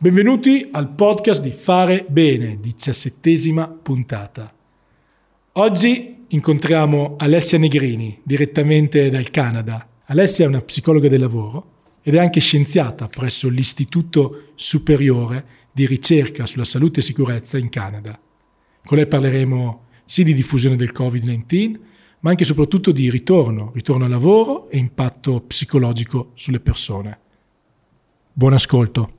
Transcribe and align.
Benvenuti 0.00 0.68
al 0.70 0.90
podcast 0.94 1.42
di 1.42 1.50
Fare 1.50 2.06
Bene, 2.08 2.60
diciassettesima 2.60 3.66
puntata. 3.66 4.54
Oggi 5.54 6.24
incontriamo 6.28 7.16
Alessia 7.18 7.58
Negrini, 7.58 8.20
direttamente 8.22 9.10
dal 9.10 9.28
Canada. 9.30 9.88
Alessia 10.04 10.44
è 10.44 10.48
una 10.48 10.60
psicologa 10.60 11.08
del 11.08 11.18
lavoro 11.18 11.78
ed 12.00 12.14
è 12.14 12.20
anche 12.20 12.38
scienziata 12.38 13.08
presso 13.08 13.48
l'Istituto 13.48 14.52
Superiore 14.54 15.44
di 15.72 15.84
Ricerca 15.84 16.46
sulla 16.46 16.62
Salute 16.62 17.00
e 17.00 17.02
Sicurezza 17.02 17.58
in 17.58 17.68
Canada. 17.68 18.16
Con 18.84 18.98
lei 18.98 19.08
parleremo 19.08 19.86
sì 20.06 20.22
di 20.22 20.32
diffusione 20.32 20.76
del 20.76 20.92
Covid-19, 20.94 21.80
ma 22.20 22.30
anche 22.30 22.44
e 22.44 22.46
soprattutto 22.46 22.92
di 22.92 23.10
ritorno, 23.10 23.72
ritorno 23.74 24.04
al 24.04 24.10
lavoro 24.10 24.70
e 24.70 24.78
impatto 24.78 25.40
psicologico 25.40 26.30
sulle 26.34 26.60
persone. 26.60 27.18
Buon 28.32 28.52
ascolto. 28.52 29.17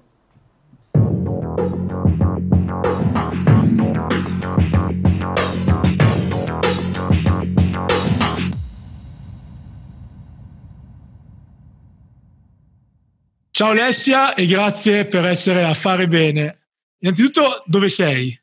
Ciao 13.60 13.72
Alessia 13.72 14.36
e 14.36 14.46
grazie 14.46 15.04
per 15.04 15.26
essere 15.26 15.66
a 15.66 15.74
fare 15.74 16.08
bene. 16.08 16.68
Innanzitutto, 17.00 17.62
dove 17.66 17.90
sei? 17.90 18.34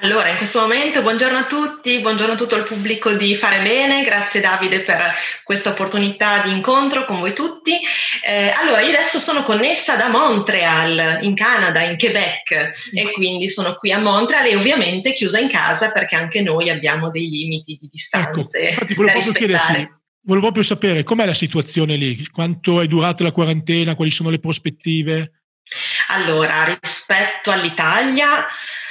Allora, 0.00 0.30
in 0.30 0.38
questo 0.38 0.60
momento, 0.60 1.02
buongiorno 1.02 1.36
a 1.36 1.44
tutti, 1.44 2.00
buongiorno 2.00 2.32
a 2.32 2.36
tutto 2.36 2.56
il 2.56 2.62
pubblico 2.62 3.12
di 3.12 3.34
Fare 3.34 3.60
Bene, 3.60 4.02
grazie 4.02 4.40
Davide 4.40 4.80
per 4.80 5.12
questa 5.44 5.68
opportunità 5.68 6.40
di 6.40 6.52
incontro 6.52 7.04
con 7.04 7.20
voi 7.20 7.34
tutti. 7.34 7.78
Eh, 8.24 8.50
allora, 8.56 8.80
io 8.80 8.94
adesso 8.94 9.18
sono 9.18 9.42
connessa 9.42 9.96
da 9.96 10.08
Montreal, 10.08 11.18
in 11.20 11.34
Canada, 11.34 11.82
in 11.82 11.98
Quebec, 11.98 12.70
e 12.94 13.12
quindi 13.12 13.50
sono 13.50 13.76
qui 13.76 13.92
a 13.92 13.98
Montreal 13.98 14.46
e 14.46 14.56
ovviamente 14.56 15.12
chiusa 15.12 15.38
in 15.38 15.50
casa 15.50 15.92
perché 15.92 16.16
anche 16.16 16.40
noi 16.40 16.70
abbiamo 16.70 17.10
dei 17.10 17.28
limiti 17.28 17.76
di 17.78 17.90
distanza. 17.92 18.40
Ecco, 18.40 18.58
infatti 18.58 18.94
volevo 18.94 19.18
proprio 19.18 19.32
chiederti, 19.34 19.88
Volevo 20.24 20.46
proprio 20.46 20.62
sapere 20.62 21.02
com'è 21.02 21.26
la 21.26 21.34
situazione 21.34 21.96
lì, 21.96 22.28
quanto 22.28 22.80
è 22.80 22.86
durata 22.86 23.24
la 23.24 23.32
quarantena, 23.32 23.96
quali 23.96 24.12
sono 24.12 24.30
le 24.30 24.38
prospettive? 24.38 25.42
Allora, 26.08 26.78
rispetto 26.80 27.50
all'Italia, 27.50 28.46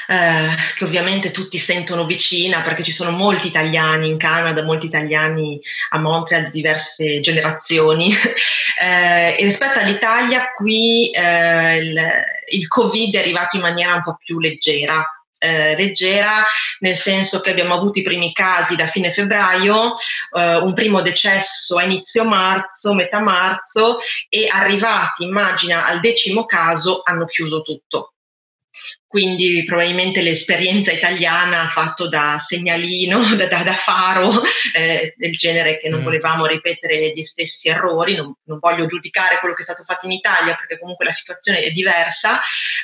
eh, 0.08 0.48
che 0.76 0.84
ovviamente 0.84 1.32
tutti 1.32 1.58
sentono 1.58 2.06
vicina 2.06 2.62
perché 2.62 2.84
ci 2.84 2.92
sono 2.92 3.12
molti 3.12 3.48
italiani 3.48 4.10
in 4.10 4.18
Canada, 4.18 4.64
molti 4.64 4.88
italiani 4.88 5.58
a 5.92 6.00
Montreal 6.00 6.44
di 6.44 6.52
diverse 6.52 7.22
generazioni, 7.22 8.12
eh, 8.82 9.36
e 9.38 9.44
rispetto 9.44 9.80
all'Italia 9.80 10.52
qui 10.52 11.12
eh, 11.12 11.78
il, 11.78 12.00
il 12.50 12.68
Covid 12.68 13.16
è 13.16 13.20
arrivato 13.20 13.56
in 13.56 13.62
maniera 13.62 13.96
un 13.96 14.04
po' 14.04 14.18
più 14.22 14.40
leggera, 14.40 15.02
eh, 15.42 15.76
leggera, 15.76 16.44
nel 16.80 16.96
senso 16.96 17.40
che 17.40 17.50
abbiamo 17.50 17.74
avuto 17.74 17.98
i 17.98 18.04
primi 18.04 18.32
casi 18.32 18.76
da 18.76 18.86
fine 18.86 19.12
febbraio, 19.12 19.94
eh, 20.38 20.58
un 20.58 20.74
primo 20.76 21.02
decesso 21.02 21.78
a 21.78 21.84
inizio 21.84 22.24
marzo, 22.24 22.94
metà 22.94 23.20
marzo, 23.20 23.98
e 24.30 24.48
arrivati, 24.48 25.24
immagina, 25.24 25.86
al 25.86 26.00
decimo 26.00 26.46
caso 26.46 27.02
hanno 27.04 27.26
chiuso 27.26 27.62
tutto 27.64 28.14
quindi 29.12 29.66
probabilmente 29.66 30.22
l'esperienza 30.22 30.90
italiana 30.90 31.68
fatto 31.68 32.08
da 32.08 32.38
segnalino, 32.40 33.20
da, 33.36 33.46
da, 33.46 33.62
da 33.62 33.74
faro, 33.74 34.32
eh, 34.74 35.14
del 35.18 35.36
genere 35.36 35.80
che 35.80 35.90
non 35.90 36.00
certo. 36.00 36.06
volevamo 36.06 36.46
ripetere 36.46 37.12
gli 37.14 37.24
stessi 37.24 37.68
errori, 37.68 38.16
non, 38.16 38.34
non, 38.46 38.60
voglio 38.60 38.86
giudicare 38.86 39.40
quello 39.40 39.54
che 39.54 39.64
è 39.64 39.66
stato 39.66 39.84
fatto 39.84 40.06
in 40.06 40.14
Italia 40.14 40.56
perché 40.56 40.80
comunque 40.80 41.04
la 41.04 41.12
situazione 41.12 41.60
è 41.60 41.72
diversa, 41.72 42.40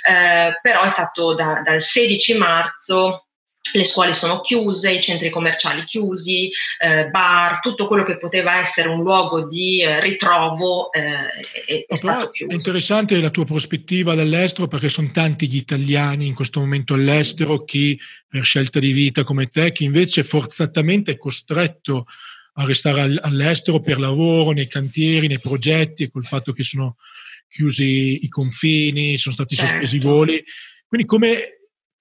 eh, 0.05 0.59
però 0.61 0.83
è 0.83 0.89
stato 0.89 1.33
da, 1.33 1.61
dal 1.63 1.81
16 1.81 2.37
marzo 2.37 3.26
le 3.77 3.83
scuole 3.85 4.13
sono 4.13 4.41
chiuse, 4.41 4.91
i 4.91 5.01
centri 5.01 5.29
commerciali 5.29 5.83
chiusi, 5.83 6.49
eh, 6.79 7.05
bar, 7.09 7.59
tutto 7.59 7.85
quello 7.85 8.03
che 8.03 8.17
poteva 8.17 8.59
essere 8.59 8.89
un 8.89 9.03
luogo 9.03 9.45
di 9.45 9.81
eh, 9.81 10.01
ritrovo 10.01 10.91
eh, 10.91 11.01
è, 11.65 11.85
è 11.87 11.95
stato 11.95 12.29
chiuso. 12.29 12.51
È 12.51 12.55
interessante 12.55 13.19
la 13.21 13.29
tua 13.29 13.45
prospettiva 13.45 14.15
dall'estero 14.15 14.67
perché 14.67 14.89
sono 14.89 15.11
tanti 15.11 15.47
gli 15.47 15.57
italiani 15.57 16.25
in 16.25 16.33
questo 16.33 16.59
momento 16.59 16.93
all'estero, 16.93 17.63
chi 17.63 17.99
per 18.27 18.43
scelta 18.43 18.79
di 18.79 18.91
vita 18.91 19.23
come 19.23 19.47
te, 19.47 19.71
chi 19.71 19.83
invece 19.83 20.23
forzatamente 20.23 21.11
è 21.11 21.17
costretto 21.17 22.05
a 22.59 22.65
restare 22.65 23.19
all'estero 23.21 23.79
per 23.79 23.99
lavoro, 23.99 24.51
nei 24.51 24.67
cantieri, 24.67 25.27
nei 25.27 25.39
progetti 25.39 26.03
e 26.03 26.09
col 26.09 26.25
fatto 26.25 26.51
che 26.51 26.63
sono 26.63 26.95
chiusi 27.47 28.25
i 28.25 28.29
confini, 28.29 29.19
sono 29.19 29.35
stati 29.35 29.55
certo. 29.55 29.71
sospesi 29.71 29.97
i 29.97 29.99
voli. 29.99 30.43
Quindi 30.87 31.05
come 31.05 31.57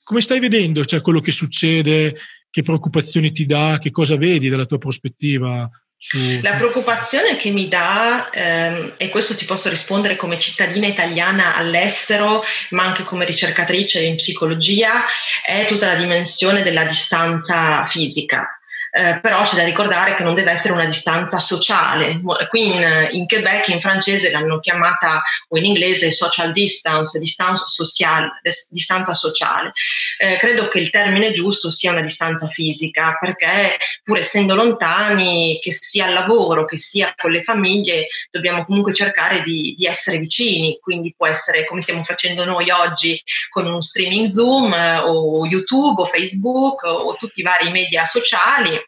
come 0.07 0.21
stai 0.21 0.39
vedendo 0.39 0.85
cioè, 0.85 1.01
quello 1.01 1.19
che 1.19 1.33
succede? 1.33 2.15
Che 2.49 2.63
preoccupazioni 2.63 3.33
ti 3.33 3.45
dà? 3.45 3.77
Che 3.81 3.91
cosa 3.91 4.17
vedi 4.17 4.49
dalla 4.49 4.65
tua 4.65 4.79
prospettiva? 4.79 5.69
Su, 5.99 6.17
La 6.43 6.53
preoccupazione 6.53 7.37
che 7.37 7.51
mi 7.51 7.67
dà, 7.67 8.31
ehm, 8.31 8.95
e 8.99 9.09
questo 9.09 9.35
ti 9.35 9.45
posso 9.45 9.69
rispondere 9.69 10.15
come 10.15 10.39
cittadina 10.39 10.87
italiana 10.87 11.57
all'estero, 11.57 12.41
ma 12.71 12.85
anche 12.85 13.03
come 13.03 13.25
ricercatrice 13.25 14.01
in 14.01 14.15
psicologia, 14.15 15.05
è 15.45 15.65
tutta 15.67 15.89
la 15.89 15.97
dimensione 15.97 16.63
della 16.63 16.85
distanza 16.85 17.85
fisica 17.87 18.61
eh, 18.97 19.21
però 19.21 19.43
c'è 19.43 19.57
da 19.57 19.65
ricordare 19.65 20.15
che 20.15 20.23
non 20.23 20.35
deve 20.35 20.53
essere 20.53 20.73
una 20.73 20.87
distanza 20.87 21.39
sociale. 21.39 22.19
Qui 22.49 22.67
in, 22.67 23.09
in, 23.11 23.27
Quebec 23.27 23.69
in 23.69 23.79
francese 23.79 24.31
l'hanno 24.31 24.59
chiamata, 24.59 25.23
o 25.49 25.59
in 25.59 25.67
inglese, 25.67 26.11
social 26.11 26.51
distance, 26.51 27.19
distanza 27.19 27.67
sociale. 27.67 28.41
Distanza 28.71 29.13
sociale. 29.13 29.73
Eh, 30.17 30.39
credo 30.39 30.69
che 30.69 30.79
il 30.79 30.89
termine 30.89 31.33
giusto 31.33 31.71
sia 31.71 31.91
una 31.91 32.01
distanza 32.01 32.49
fisica, 32.49 33.19
perché 33.21 33.77
pur 34.03 34.17
essendo 34.17 34.55
lontani, 34.55 35.59
che 35.61 35.77
sia 35.79 36.07
al 36.07 36.15
lavoro, 36.15 36.65
che 36.65 36.79
sia 36.79 37.13
con 37.15 37.33
le 37.33 37.43
famiglie, 37.43 38.07
dobbiamo 38.31 38.65
comunque 38.65 38.95
cercare 38.95 39.43
di, 39.43 39.75
di 39.77 39.85
essere 39.85 40.17
vicini, 40.17 40.79
quindi 40.81 41.13
può 41.15 41.27
essere 41.27 41.67
come 41.67 41.83
stiamo 41.83 42.03
facendo 42.03 42.47
noi 42.47 42.71
oggi 42.71 43.23
con 43.51 43.67
un 43.67 43.83
streaming 43.83 44.33
Zoom 44.33 44.73
eh, 44.73 45.01
o 45.01 45.45
YouTube 45.45 46.01
o 46.01 46.07
Facebook 46.07 46.85
o, 46.85 46.93
o 46.93 47.17
tutti 47.17 47.41
i 47.41 47.43
vari 47.43 47.71
media 47.71 48.07
sociali 48.07 48.85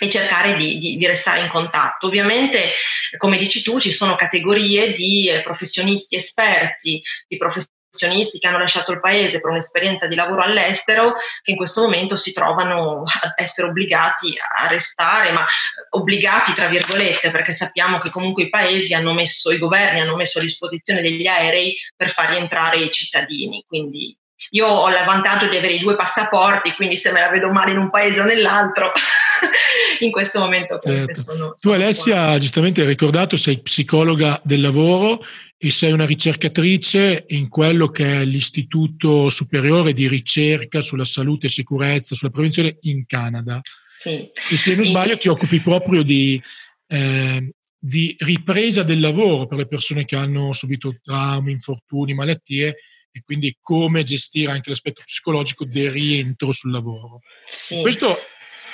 e 0.00 0.10
cercare 0.10 0.56
di, 0.56 0.78
di, 0.78 0.96
di, 0.96 1.06
restare 1.06 1.40
in 1.40 1.48
contatto. 1.48 2.06
Ovviamente, 2.06 2.72
come 3.16 3.36
dici 3.36 3.62
tu, 3.62 3.78
ci 3.78 3.92
sono 3.92 4.16
categorie 4.16 4.92
di 4.92 5.28
eh, 5.28 5.42
professionisti 5.42 6.16
esperti, 6.16 7.00
di 7.28 7.36
professionisti 7.36 8.38
che 8.38 8.48
hanno 8.48 8.58
lasciato 8.58 8.90
il 8.90 8.98
paese 8.98 9.40
per 9.40 9.50
un'esperienza 9.50 10.08
di 10.08 10.16
lavoro 10.16 10.42
all'estero, 10.42 11.14
che 11.42 11.52
in 11.52 11.56
questo 11.56 11.82
momento 11.82 12.16
si 12.16 12.32
trovano 12.32 13.04
a 13.04 13.34
essere 13.36 13.68
obbligati 13.68 14.34
a 14.58 14.66
restare, 14.66 15.30
ma 15.30 15.46
obbligati 15.90 16.54
tra 16.54 16.66
virgolette, 16.66 17.30
perché 17.30 17.52
sappiamo 17.52 17.98
che 17.98 18.10
comunque 18.10 18.44
i 18.44 18.50
paesi 18.50 18.94
hanno 18.94 19.12
messo, 19.12 19.52
i 19.52 19.58
governi 19.58 20.00
hanno 20.00 20.16
messo 20.16 20.38
a 20.38 20.42
disposizione 20.42 21.02
degli 21.02 21.26
aerei 21.26 21.76
per 21.94 22.10
far 22.10 22.30
rientrare 22.30 22.78
i 22.78 22.90
cittadini. 22.90 23.64
Quindi 23.66 24.16
io 24.50 24.66
ho 24.66 24.88
l'avvantaggio 24.88 25.48
di 25.48 25.56
avere 25.56 25.74
i 25.74 25.80
due 25.80 25.96
passaporti, 25.96 26.72
quindi 26.72 26.96
se 26.96 27.12
me 27.12 27.20
la 27.20 27.30
vedo 27.30 27.50
male 27.50 27.72
in 27.72 27.78
un 27.78 27.90
paese 27.90 28.20
o 28.20 28.24
nell'altro, 28.24 28.92
in 30.00 30.10
questo 30.10 30.38
momento 30.38 30.78
certo. 30.78 31.14
sono, 31.14 31.36
sono, 31.36 31.52
Tu 31.60 31.70
Alessia, 31.70 32.26
qua. 32.26 32.38
giustamente 32.38 32.80
hai 32.80 32.86
ricordato, 32.86 33.36
sei 33.36 33.60
psicologa 33.60 34.40
del 34.44 34.60
lavoro 34.60 35.24
e 35.56 35.70
sei 35.70 35.92
una 35.92 36.04
ricercatrice 36.04 37.24
in 37.28 37.48
quello 37.48 37.88
che 37.88 38.20
è 38.20 38.24
l'Istituto 38.24 39.30
Superiore 39.30 39.92
di 39.92 40.08
Ricerca 40.08 40.80
sulla 40.82 41.04
Salute 41.04 41.46
e 41.46 41.50
Sicurezza, 41.50 42.14
sulla 42.14 42.30
prevenzione 42.30 42.76
in 42.82 43.06
Canada. 43.06 43.60
Sì. 43.98 44.30
E 44.50 44.56
se 44.56 44.74
non 44.74 44.84
sbaglio 44.84 45.16
ti 45.16 45.28
occupi 45.28 45.60
proprio 45.60 46.02
di, 46.02 46.40
eh, 46.88 47.54
di 47.78 48.14
ripresa 48.18 48.82
del 48.82 49.00
lavoro 49.00 49.46
per 49.46 49.58
le 49.58 49.66
persone 49.66 50.04
che 50.04 50.16
hanno 50.16 50.52
subito 50.52 50.96
traumi, 51.02 51.52
infortuni, 51.52 52.12
malattie 52.12 52.76
e 53.16 53.22
quindi 53.24 53.56
come 53.60 54.02
gestire 54.02 54.50
anche 54.50 54.70
l'aspetto 54.70 55.02
psicologico 55.04 55.64
del 55.64 55.88
rientro 55.88 56.50
sul 56.50 56.72
lavoro. 56.72 57.20
Sì. 57.44 57.80
Questo, 57.80 58.08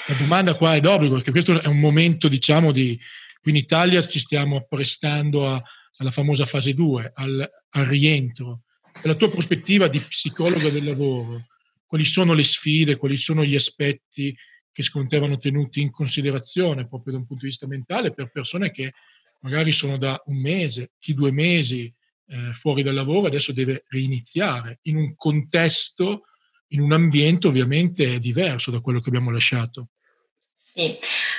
la 0.07 0.15
domanda 0.15 0.55
qua 0.55 0.75
è 0.75 0.81
d'obbligo, 0.81 1.17
perché 1.17 1.31
questo 1.31 1.61
è 1.61 1.67
un 1.67 1.79
momento, 1.79 2.27
diciamo, 2.27 2.73
di... 2.73 2.99
Qui 3.43 3.51
in 3.51 3.59
Italia 3.59 4.03
ci 4.03 4.19
stiamo 4.19 4.57
apprestando 4.57 5.47
a, 5.47 5.63
alla 5.99 6.11
famosa 6.11 6.47
fase 6.47 6.73
2, 6.73 7.13
al, 7.15 7.51
al 7.69 7.85
rientro. 7.85 8.63
Dalla 9.03 9.15
tua 9.15 9.31
prospettiva 9.31 9.89
di 9.89 9.99
psicologa 10.01 10.71
del 10.71 10.85
lavoro, 10.85 11.45
quali 11.87 12.07
sono 12.07 12.33
le 12.33 12.43
sfide, 12.43 12.97
quali 12.97 13.19
sono 13.19 13.45
gli 13.45 13.55
aspetti 13.55 14.35
che 14.73 14.83
secondo 14.83 15.09
te 15.09 15.19
vanno 15.19 15.37
tenuti 15.37 15.83
in 15.83 15.91
considerazione 15.91 16.89
proprio 16.89 17.13
da 17.13 17.19
un 17.19 17.27
punto 17.27 17.43
di 17.45 17.51
vista 17.51 17.67
mentale 17.67 18.13
per 18.13 18.31
persone 18.31 18.71
che 18.71 18.93
magari 19.41 19.73
sono 19.73 19.99
da 19.99 20.21
un 20.27 20.39
mese, 20.39 20.93
chi 20.99 21.13
due 21.15 21.33
mesi, 21.33 21.93
eh, 22.31 22.53
fuori 22.53 22.83
dal 22.83 22.95
lavoro 22.95 23.27
adesso 23.27 23.53
deve 23.53 23.85
riniziare 23.89 24.79
in 24.83 24.97
un 24.97 25.15
contesto, 25.17 26.27
in 26.69 26.81
un 26.81 26.93
ambiente 26.93 27.49
ovviamente 27.49 28.19
diverso 28.19 28.71
da 28.71 28.81
quello 28.81 29.01
che 29.01 29.09
abbiamo 29.09 29.31
lasciato. 29.31 29.89
Sì, 30.73 30.97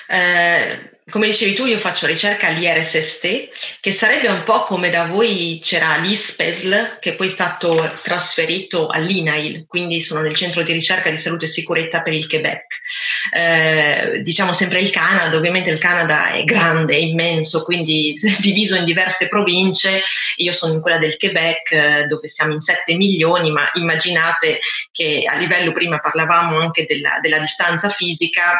eh, 0.07 0.91
come 1.09 1.27
dicevi 1.27 1.53
tu, 1.53 1.65
io 1.65 1.77
faccio 1.77 2.05
ricerca 2.05 2.47
all'IRSST, 2.47 3.79
che 3.79 3.91
sarebbe 3.91 4.27
un 4.27 4.43
po' 4.43 4.63
come 4.63 4.89
da 4.89 5.05
voi 5.05 5.59
c'era 5.63 5.97
l'ISPESL, 5.97 6.97
che 6.99 7.13
poi 7.13 7.27
è 7.27 7.29
stato 7.29 7.99
trasferito 8.03 8.87
all'INAIL, 8.87 9.65
quindi 9.67 10.01
sono 10.01 10.21
nel 10.21 10.35
centro 10.35 10.63
di 10.63 10.73
ricerca 10.73 11.09
di 11.09 11.17
salute 11.17 11.45
e 11.45 11.47
sicurezza 11.47 12.01
per 12.01 12.13
il 12.13 12.27
Quebec. 12.27 12.65
Eh, 13.33 14.21
diciamo 14.21 14.51
sempre 14.51 14.81
il 14.81 14.89
Canada, 14.89 15.37
ovviamente 15.37 15.69
il 15.69 15.79
Canada 15.79 16.31
è 16.31 16.43
grande, 16.43 16.95
è 16.95 16.99
immenso, 16.99 17.63
quindi 17.63 18.13
diviso 18.39 18.75
in 18.75 18.85
diverse 18.85 19.27
province. 19.29 20.01
Io 20.37 20.51
sono 20.51 20.73
in 20.73 20.81
quella 20.81 20.97
del 20.97 21.17
Quebec, 21.17 21.71
eh, 21.71 22.05
dove 22.07 22.27
siamo 22.27 22.53
in 22.53 22.59
7 22.59 22.93
milioni, 22.95 23.49
ma 23.49 23.69
immaginate 23.75 24.59
che 24.91 25.23
a 25.25 25.35
livello, 25.37 25.71
prima 25.71 25.99
parlavamo 25.99 26.57
anche 26.59 26.85
della, 26.85 27.19
della 27.21 27.39
distanza 27.39 27.89
fisica, 27.89 28.57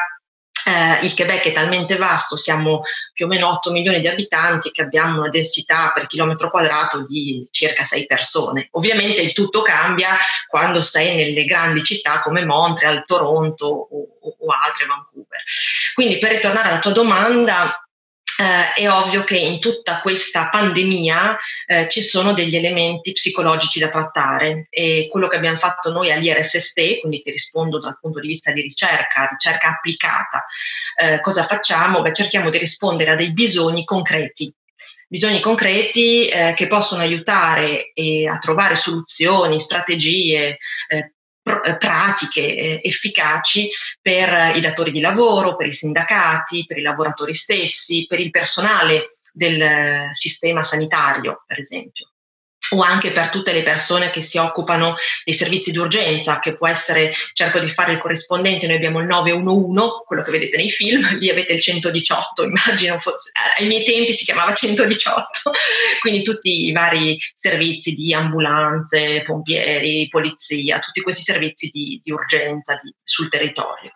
eh, 0.66 1.06
il 1.06 1.14
Quebec 1.16 1.48
è 1.48 1.54
talmente 1.54 1.96
vasto, 1.98 2.36
siamo 2.36 2.82
più 3.14 3.26
o 3.26 3.28
meno 3.28 3.50
8 3.50 3.72
milioni 3.72 4.00
di 4.00 4.08
abitanti 4.08 4.72
che 4.72 4.82
abbiamo 4.82 5.20
una 5.20 5.30
densità 5.30 5.92
per 5.94 6.08
chilometro 6.08 6.50
quadrato 6.50 7.04
di 7.04 7.46
circa 7.50 7.84
6 7.84 8.06
persone. 8.06 8.68
Ovviamente 8.72 9.22
il 9.22 9.34
tutto 9.34 9.62
cambia 9.62 10.18
quando 10.48 10.82
sei 10.82 11.16
nelle 11.16 11.46
grandi 11.46 11.84
città 11.84 12.20
come 12.20 12.46
Montreal, 12.46 13.04
Toronto 13.06 13.66
o, 13.66 14.08
o 14.22 14.52
altre, 14.52 14.86
Vancouver. 14.86 15.42
Quindi 15.94 16.20
per 16.20 16.32
ritornare 16.32 16.70
alla 16.70 16.80
tua 16.80 16.92
domanda, 16.92 17.81
eh, 18.42 18.74
è 18.74 18.90
ovvio 18.90 19.24
che 19.24 19.38
in 19.38 19.60
tutta 19.60 20.00
questa 20.02 20.50
pandemia 20.50 21.38
eh, 21.68 21.88
ci 21.90 22.02
sono 22.02 22.34
degli 22.34 22.56
elementi 22.56 23.12
psicologici 23.12 23.80
da 23.80 23.90
trattare 23.90 24.68
e 24.70 25.08
quello 25.10 25.28
che 25.28 25.36
abbiamo 25.36 25.58
fatto 25.58 25.92
noi 25.92 26.12
all'IRSST, 26.12 27.00
quindi 27.00 27.22
ti 27.22 27.30
rispondo 27.30 27.80
dal 27.80 28.00
punto 28.00 28.20
di 28.20 28.28
vista 28.28 28.52
di 28.52 28.62
ricerca, 28.62 29.28
ricerca 29.30 29.68
applicata, 29.68 30.46
eh, 30.96 31.20
cosa 31.22 31.46
facciamo? 31.46 32.02
Beh, 32.02 32.14
cerchiamo 32.14 32.50
di 32.50 32.58
rispondere 32.58 33.12
a 33.12 33.16
dei 33.16 33.32
bisogni 33.32 33.84
concreti 33.84 34.54
bisogni 35.12 35.42
concreti 35.42 36.30
eh, 36.30 36.54
che 36.56 36.68
possono 36.68 37.02
aiutare 37.02 37.92
eh, 37.92 38.30
a 38.30 38.38
trovare 38.38 38.78
soluzioni, 38.78 39.60
strategie, 39.60 40.58
eh, 40.88 41.14
pr- 41.42 41.78
pratiche 41.78 42.42
eh, 42.42 42.82
efficaci 42.84 43.70
per 44.02 44.56
i 44.56 44.62
datori 44.62 44.92
di 44.92 45.00
lavoro, 45.00 45.56
per 45.56 45.68
i 45.68 45.74
sindacati, 45.74 46.66
per 46.66 46.78
i 46.78 46.82
lavoratori 46.82 47.34
stessi, 47.34 48.06
per 48.08 48.20
il 48.20 48.30
personale 48.30 49.10
del 49.34 50.10
sistema 50.12 50.62
sanitario, 50.62 51.44
per 51.48 51.60
esempio 51.60 52.12
o 52.72 52.82
anche 52.82 53.12
per 53.12 53.30
tutte 53.30 53.54
le 53.54 53.64
persone 53.64 54.10
che 54.10 54.22
si 54.22 54.38
occupano 54.38 54.96
dei 55.24 55.34
servizi 55.34 55.72
d'urgenza, 55.72 56.40
che 56.40 56.56
può 56.56 56.68
essere, 56.68 57.12
cerco 57.34 57.60
di 57.60 57.68
fare 57.68 57.94
il 57.94 57.98
corrispondente, 57.98 58.68
noi 58.68 58.78
abbiamo 58.78 59.00
il 59.00 59.08
911, 59.08 60.04
quello 60.06 60.24
che 60.24 60.32
vedete 60.32 60.58
nei 60.58 60.70
film, 60.70 61.02
lì 61.20 61.30
avete 61.30 61.54
il 61.54 61.62
118, 61.62 62.44
immagino, 62.44 63.00
fosse, 63.00 63.32
ai 63.60 63.68
miei 63.68 63.84
tempi 63.84 64.14
si 64.14 64.24
chiamava 64.24 64.54
118, 64.54 65.52
quindi 66.02 66.24
tutti 66.24 66.68
i 66.68 66.72
vari 66.72 67.18
servizi 67.36 67.94
di 67.94 68.14
ambulanze, 68.14 69.24
pompieri, 69.26 70.08
polizia, 70.10 70.80
tutti 70.80 71.02
questi 71.02 71.24
servizi 71.24 71.70
di, 71.72 72.00
di 72.04 72.12
urgenza 72.12 72.80
di, 72.82 72.94
sul 73.04 73.30
territorio. 73.30 73.92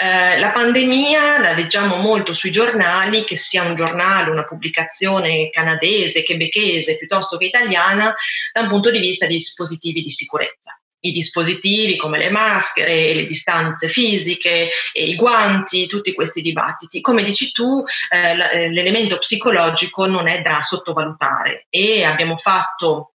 Eh, 0.00 0.38
la 0.38 0.50
pandemia 0.50 1.38
la 1.38 1.52
leggiamo 1.52 1.96
molto 1.96 2.32
sui 2.34 2.50
giornali, 2.50 3.24
che 3.24 3.36
sia 3.36 3.62
un 3.62 3.74
giornale, 3.74 4.30
una 4.30 4.46
pubblicazione 4.46 5.50
canadese, 5.50 6.24
quebechese 6.24 6.96
piuttosto 6.96 7.36
che 7.36 7.46
italiana, 7.46 8.14
da 8.52 8.60
un 8.60 8.68
punto 8.68 8.90
di 8.90 9.00
vista 9.00 9.26
di 9.26 9.34
dispositivi 9.34 10.02
di 10.02 10.10
sicurezza 10.10 10.76
i 11.04 11.12
dispositivi 11.12 11.96
come 11.96 12.18
le 12.18 12.30
maschere, 12.30 13.14
le 13.14 13.26
distanze 13.26 13.88
fisiche, 13.88 14.70
i 14.92 15.14
guanti, 15.16 15.86
tutti 15.86 16.14
questi 16.14 16.42
dibattiti. 16.42 17.00
Come 17.00 17.24
dici 17.24 17.50
tu, 17.52 17.82
eh, 18.10 18.30
eh, 18.30 18.70
l'elemento 18.70 19.18
psicologico 19.18 20.06
non 20.06 20.28
è 20.28 20.42
da 20.42 20.62
sottovalutare 20.62 21.66
e 21.70 22.04
abbiamo 22.04 22.36
fatto 22.36 23.11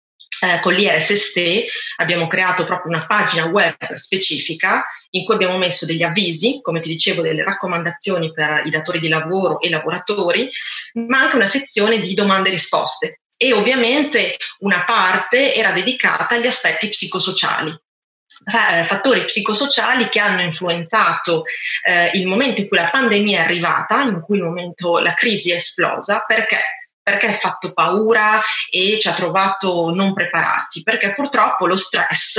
eh, 0.44 0.60
con 0.60 0.74
l'IRSST, 0.74 1.64
abbiamo 1.96 2.26
creato 2.26 2.64
proprio 2.64 2.92
una 2.92 3.06
pagina 3.06 3.46
web 3.46 3.94
specifica 3.94 4.84
in 5.10 5.24
cui 5.24 5.34
abbiamo 5.34 5.58
messo 5.58 5.86
degli 5.86 6.02
avvisi, 6.02 6.58
come 6.60 6.80
ti 6.80 6.88
dicevo, 6.88 7.22
delle 7.22 7.44
raccomandazioni 7.44 8.32
per 8.32 8.62
i 8.64 8.70
datori 8.70 8.98
di 9.00 9.08
lavoro 9.08 9.60
e 9.60 9.68
i 9.68 9.70
lavoratori, 9.70 10.50
ma 10.94 11.20
anche 11.20 11.36
una 11.36 11.46
sezione 11.46 12.00
di 12.00 12.14
domande 12.14 12.48
e 12.48 12.52
risposte. 12.52 13.20
E 13.36 13.52
ovviamente 13.52 14.36
una 14.60 14.84
parte 14.84 15.54
era 15.54 15.72
dedicata 15.72 16.34
agli 16.34 16.46
aspetti 16.46 16.88
psicosociali, 16.88 17.70
eh, 17.70 18.84
fattori 18.84 19.24
psicosociali 19.24 20.08
che 20.08 20.20
hanno 20.20 20.42
influenzato 20.42 21.44
eh, 21.84 22.10
il 22.14 22.26
momento 22.26 22.60
in 22.60 22.68
cui 22.68 22.76
la 22.76 22.90
pandemia 22.90 23.40
è 23.40 23.44
arrivata, 23.44 24.02
in 24.02 24.20
cui 24.20 24.38
il 24.38 24.44
momento 24.44 24.98
la 24.98 25.14
crisi 25.14 25.50
è 25.50 25.56
esplosa, 25.56 26.24
perché 26.26 26.58
perché 27.04 27.26
ha 27.26 27.32
fatto 27.34 27.72
paura 27.74 28.40
e 28.70 28.98
ci 28.98 29.08
ha 29.08 29.12
trovato 29.12 29.90
non 29.90 30.14
preparati, 30.14 30.82
perché 30.82 31.12
purtroppo 31.12 31.66
lo 31.66 31.76
stress 31.76 32.38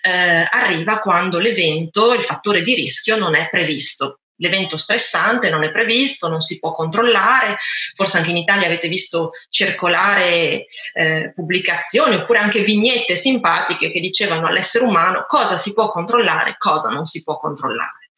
eh, 0.00 0.48
arriva 0.50 1.00
quando 1.00 1.38
l'evento, 1.38 2.14
il 2.14 2.24
fattore 2.24 2.62
di 2.62 2.74
rischio 2.74 3.16
non 3.16 3.36
è 3.36 3.48
previsto. 3.50 4.20
L'evento 4.38 4.76
stressante 4.76 5.48
non 5.48 5.64
è 5.64 5.70
previsto, 5.70 6.28
non 6.28 6.40
si 6.40 6.58
può 6.58 6.72
controllare, 6.72 7.56
forse 7.94 8.18
anche 8.18 8.30
in 8.30 8.36
Italia 8.36 8.66
avete 8.66 8.88
visto 8.88 9.30
circolare 9.48 10.66
eh, 10.92 11.30
pubblicazioni 11.34 12.16
oppure 12.16 12.38
anche 12.38 12.60
vignette 12.60 13.16
simpatiche 13.16 13.90
che 13.90 14.00
dicevano 14.00 14.46
all'essere 14.46 14.84
umano 14.84 15.24
cosa 15.26 15.56
si 15.56 15.72
può 15.72 15.88
controllare, 15.88 16.56
cosa 16.58 16.90
non 16.90 17.04
si 17.04 17.22
può 17.22 17.38
controllare. 17.38 18.10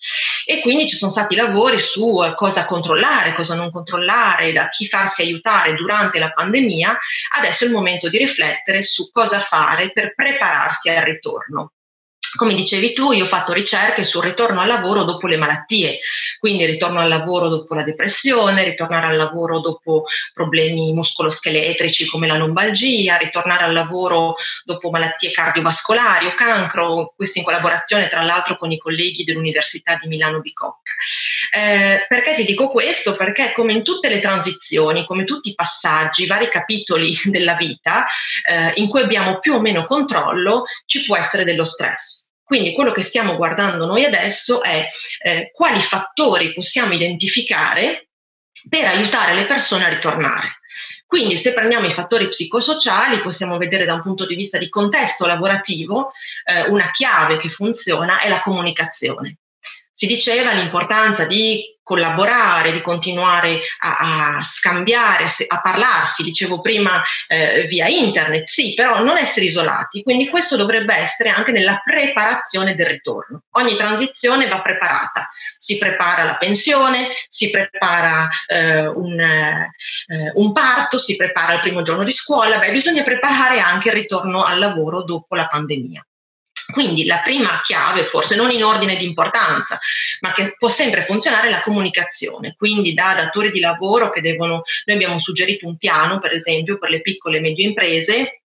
E 0.51 0.63
quindi 0.63 0.89
ci 0.89 0.97
sono 0.97 1.11
stati 1.11 1.35
lavori 1.35 1.79
su 1.79 2.23
eh, 2.23 2.35
cosa 2.35 2.65
controllare, 2.65 3.35
cosa 3.35 3.55
non 3.55 3.71
controllare, 3.71 4.51
da 4.51 4.71
chi 4.71 4.89
farsi 4.89 5.21
aiutare 5.21 5.75
durante 5.75 6.19
la 6.19 6.31
pandemia. 6.31 6.99
Adesso 7.37 7.65
è 7.65 7.67
il 7.67 7.75
momento 7.75 8.09
di 8.09 8.17
riflettere 8.17 8.81
su 8.81 9.11
cosa 9.11 9.41
fare 9.41 9.93
per 9.93 10.15
prepararsi 10.15 10.89
al 10.89 11.05
ritorno. 11.05 11.73
Come 12.37 12.55
dicevi 12.55 12.93
tu, 12.93 13.13
io 13.13 13.25
ho 13.25 13.27
fatto 13.27 13.53
ricerche 13.53 14.05
sul 14.05 14.23
ritorno 14.23 14.61
al 14.61 14.69
lavoro 14.69 15.05
dopo 15.05 15.27
le 15.27 15.37
malattie, 15.37 16.01
quindi 16.39 16.67
ritorno 16.67 17.01
al 17.01 17.09
lavoro 17.09 17.49
dopo 17.49 17.75
la 17.75 17.83
depressione, 17.83 18.65
ritornare 18.65 19.07
al 19.07 19.17
lavoro 19.17 19.61
dopo 19.61 20.03
problemi 20.35 20.93
muscoloscheletrici 20.93 22.07
come 22.07 22.27
la 22.27 22.37
lombalgia, 22.37 23.17
ritornare 23.17 23.65
al 23.65 23.73
lavoro 23.73 24.37
dopo 24.65 24.91
malattie 24.91 25.31
cardiovascolari 25.31 26.27
o 26.27 26.35
cancro, 26.35 27.13
questo 27.17 27.39
in 27.39 27.45
collaborazione 27.45 28.09
tra 28.09 28.23
l'altro 28.23 28.57
con 28.57 28.71
i 28.71 28.79
colleghi 28.79 29.25
dell'Università 29.25 29.97
di 30.01 30.09
Milano 30.09 30.41
Bicocca. 30.41 30.93
Eh, 31.55 32.07
perché 32.09 32.35
ti 32.35 32.45
dico 32.45 32.69
questo? 32.69 33.17
Perché 33.17 33.53
come 33.53 33.73
in 33.73 33.83
tutte 33.83 34.09
le 34.09 34.21
transizioni, 34.21 35.05
come 35.05 35.25
tutti 35.25 35.51
i 35.51 35.55
passaggi, 35.55 36.27
vari 36.27 36.49
capitoli 36.49 37.17
della 37.25 37.55
vita 37.55 38.07
eh, 38.49 38.73
in 38.77 38.89
cui 38.89 39.01
abbiamo 39.01 39.39
più 39.39 39.55
o 39.55 39.61
meno 39.61 39.85
controllo, 39.85 40.65
ci 40.87 41.05
può 41.05 41.17
essere 41.17 41.45
dello 41.45 41.65
stress. 41.65 42.27
Quindi 42.43 42.73
quello 42.73 42.93
che 42.93 43.03
stiamo 43.03 43.37
guardando 43.37 43.85
noi 43.85 44.05
adesso 44.05 44.63
è 44.63 44.87
eh, 45.23 45.51
quali 45.53 45.81
fattori 45.81 46.55
possiamo 46.55 46.95
identificare 46.95 48.09
per 48.71 48.87
aiutare 48.87 49.35
le 49.35 49.47
persone 49.47 49.85
a 49.85 49.89
ritornare. 49.89 50.59
Quindi 51.07 51.39
se 51.39 51.53
prendiamo 51.53 51.87
i 51.87 51.93
fattori 51.93 52.29
psicosociali 52.29 53.21
possiamo 53.21 53.57
vedere 53.57 53.85
da 53.85 53.95
un 53.95 54.03
punto 54.03 54.27
di 54.27 54.35
vista 54.35 54.59
di 54.59 54.69
contesto 54.69 55.27
lavorativo 55.27 56.13
eh, 56.45 56.69
una 56.69 56.91
chiave 56.91 57.37
che 57.37 57.49
funziona 57.49 58.21
è 58.21 58.29
la 58.29 58.41
comunicazione. 58.41 59.39
Si 59.99 60.07
diceva 60.07 60.53
l'importanza 60.53 61.25
di 61.25 61.77
collaborare, 61.83 62.71
di 62.71 62.81
continuare 62.83 63.59
a, 63.81 64.37
a 64.37 64.43
scambiare, 64.45 65.25
a, 65.25 65.31
a, 65.49 65.61
parlarsi, 65.61 66.23
dicevo 66.23 66.61
prima 66.61 67.03
eh, 67.27 67.65
via 67.67 67.89
internet, 67.89 68.47
sì, 68.47 68.75
però 68.75 69.03
non 69.03 69.17
essere 69.17 69.47
isolati. 69.47 70.05
Quindi 70.05 70.29
questo 70.29 70.55
dovrebbe 70.55 70.95
essere 70.95 71.31
anche 71.31 71.51
nella 71.51 71.81
preparazione 71.83 72.77
del 72.77 72.87
ritorno. 72.87 73.43
Ogni 73.57 73.75
transizione 73.75 74.47
va 74.47 74.63
preparata, 74.63 75.31
si 75.57 75.79
prepara 75.79 76.23
la 76.23 76.37
pensione, 76.37 77.09
si 77.29 77.51
prepara 77.51 78.29
eh, 78.47 78.87
un, 78.87 79.19
eh, 79.19 79.73
un, 80.35 80.53
parto, 80.53 80.97
si 80.97 81.17
prepara 81.17 81.55
il 81.55 81.61
primo 81.61 81.83
giorno 81.83 82.05
di 82.05 82.13
scuola, 82.13 82.59
beh, 82.59 82.71
bisogna 82.71 83.03
preparare 83.03 83.59
anche 83.59 83.89
il 83.89 83.95
ritorno 83.95 84.45
al 84.45 84.61
lavoro 84.61 85.03
dopo 85.03 85.35
la 85.35 85.49
pandemia. 85.49 86.08
Quindi 86.71 87.07
la 87.07 87.21
prima 87.25 87.61
chiave, 87.63 88.05
forse 88.05 88.37
non 88.37 88.51
in 88.51 88.63
ordine 88.63 88.97
di 88.97 89.07
importanza, 89.07 89.79
ma 90.21 90.33
che 90.33 90.55
può 90.57 90.69
sempre 90.69 91.03
funzionare 91.03 91.49
è 91.49 91.51
la 91.51 91.63
comunicazione. 91.63 92.55
Quindi 92.59 92.93
da 92.93 93.15
datori 93.15 93.51
di 93.51 93.61
lavoro 93.61 94.11
che 94.11 94.21
devono, 94.21 94.63
noi 94.85 94.97
abbiamo 94.97 95.19
suggerito 95.19 95.67
un 95.67 95.79
piano, 95.79 96.19
per 96.21 96.35
esempio, 96.35 96.79
per 96.79 96.91
le 96.91 97.01
piccole 97.01 97.39
e 97.39 97.41
medie 97.41 97.67
imprese, 97.67 98.43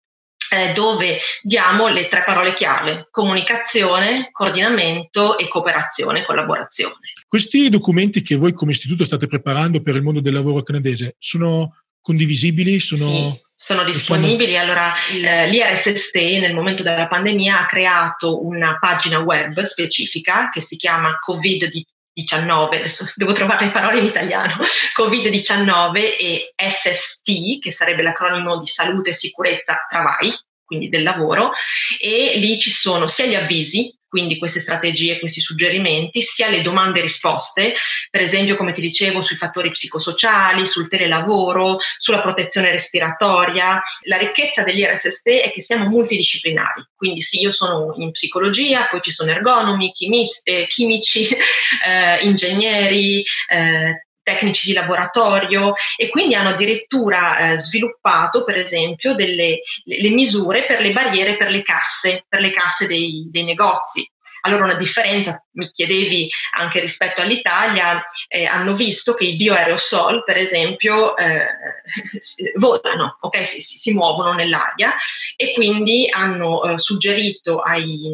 eh, 0.52 0.74
dove 0.74 1.18
diamo 1.42 1.88
le 1.88 2.08
tre 2.08 2.24
parole 2.24 2.54
chiave, 2.54 3.08
comunicazione, 3.10 4.30
coordinamento 4.32 5.38
e 5.38 5.48
cooperazione, 5.48 6.24
collaborazione. 6.24 6.96
Questi 7.28 7.70
documenti 7.70 8.22
che 8.22 8.36
voi 8.36 8.52
come 8.52 8.72
istituto 8.72 9.04
state 9.04 9.28
preparando 9.28 9.82
per 9.82 9.96
il 9.96 10.02
mondo 10.04 10.20
del 10.20 10.34
lavoro 10.34 10.62
canadese 10.62 11.16
sono 11.18 11.81
condivisibili? 12.02 12.80
Sono, 12.80 13.10
sì, 13.10 13.42
sono 13.56 13.84
disponibili. 13.84 14.58
Allora, 14.58 14.94
eh, 15.10 15.48
l'IRSST 15.48 16.16
nel 16.40 16.54
momento 16.54 16.84
della 16.84 17.08
pandemia 17.08 17.62
ha 17.62 17.66
creato 17.66 18.46
una 18.46 18.78
pagina 18.80 19.20
web 19.20 19.62
specifica 19.62 20.50
che 20.50 20.62
si 20.62 20.76
chiama 20.76 21.18
COVID 21.20 21.70
19, 22.14 22.78
adesso 22.78 23.06
devo 23.16 23.34
trovare 23.34 23.66
le 23.66 23.72
parole 23.72 24.00
in 24.00 24.06
italiano, 24.06 24.56
Covid-19 24.98 26.18
e 26.20 26.54
SST, 26.56 27.60
che 27.60 27.72
sarebbe 27.72 28.02
l'acronimo 28.02 28.60
di 28.60 28.68
salute, 28.68 29.14
sicurezza, 29.14 29.86
travai, 29.90 30.34
quindi 30.64 30.90
del 30.90 31.04
lavoro, 31.04 31.52
e 32.00 32.34
lì 32.38 32.60
ci 32.60 32.72
sono 32.72 33.08
sia 33.08 33.26
gli 33.26 33.36
avvisi, 33.36 33.94
quindi 34.12 34.38
queste 34.38 34.60
strategie, 34.60 35.20
questi 35.20 35.40
suggerimenti, 35.40 36.22
sia 36.22 36.50
le 36.50 36.62
domande 36.62 37.00
e 37.00 37.04
risposte, 37.04 37.74
per 38.10 38.20
esempio 38.20 38.58
come 38.58 38.74
ti 38.74 38.82
dicevo 38.82 39.22
sui 39.22 39.38
fattori 39.38 39.70
psicosociali, 39.70 40.68
sul 40.68 40.90
telelavoro, 40.90 41.78
sulla 41.96 42.20
protezione 42.20 42.72
respiratoria. 42.72 43.82
La 44.02 44.18
ricchezza 44.18 44.64
degli 44.64 44.82
è 45.40 45.52
che 45.54 45.62
siamo 45.62 45.88
multidisciplinari, 45.88 46.86
quindi 46.94 47.22
sì, 47.22 47.40
io 47.40 47.54
sono 47.54 47.96
in 48.00 48.12
psicologia, 48.12 48.86
poi 48.90 49.00
ci 49.00 49.12
sono 49.12 49.32
ergonomi, 49.32 49.94
eh, 50.44 50.68
chimici, 50.68 51.30
eh, 51.88 52.18
ingegneri, 52.26 53.24
eh, 53.48 54.08
tecnici 54.24 54.68
di 54.68 54.74
laboratorio 54.74 55.74
e 55.98 56.10
quindi 56.10 56.36
hanno 56.36 56.50
addirittura 56.50 57.52
eh, 57.52 57.58
sviluppato 57.58 58.44
per 58.44 58.58
esempio 58.58 59.14
delle 59.14 59.60
le 59.84 60.10
misure 60.10 60.66
per 60.66 60.82
le 60.82 60.92
barriere 60.92 61.38
per 61.38 61.50
le 61.50 61.62
casse, 61.62 62.26
per 62.28 62.42
le 62.42 62.52
casse 62.52 62.88
dei, 62.88 63.28
dei 63.30 63.44
negozi. 63.44 64.10
Allora 64.44 64.64
una 64.64 64.74
differenza, 64.74 65.44
mi 65.52 65.70
chiedevi 65.70 66.28
anche 66.58 66.80
rispetto 66.80 67.22
all'Italia, 67.22 68.04
eh, 68.28 68.46
hanno 68.46 68.74
visto 68.74 69.14
che 69.14 69.26
i 69.26 69.36
bioaerosol, 69.36 70.24
per 70.24 70.38
esempio, 70.38 71.16
eh, 71.16 71.46
volano, 72.56 73.16
okay? 73.20 73.46
si, 73.46 73.62
si, 73.62 73.78
si, 73.78 73.94
muovono 73.94 74.34
nell'aria 74.34 74.94
e 75.36 75.54
quindi 75.54 76.08
hanno 76.10 76.64
eh, 76.64 76.80
suggerito 76.80 77.60
ai 77.60 78.10